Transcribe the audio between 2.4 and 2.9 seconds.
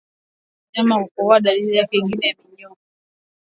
wa minyoo